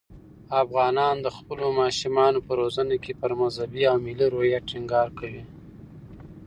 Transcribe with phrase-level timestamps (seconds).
[0.63, 5.43] افغانان د خپلو ماشومانو په روزنه کې پر مذهبي او ملي روحیه ټینګار کوي.